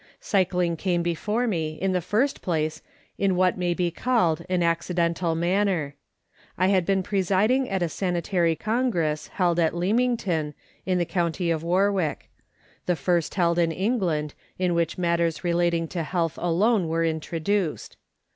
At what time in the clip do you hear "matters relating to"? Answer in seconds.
14.97-16.01